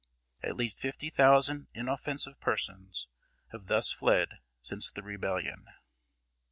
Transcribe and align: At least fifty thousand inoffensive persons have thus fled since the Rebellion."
At 0.41 0.55
least 0.57 0.79
fifty 0.79 1.11
thousand 1.11 1.67
inoffensive 1.75 2.39
persons 2.39 3.07
have 3.51 3.67
thus 3.67 3.91
fled 3.93 4.39
since 4.59 4.89
the 4.89 5.03
Rebellion." 5.03 5.67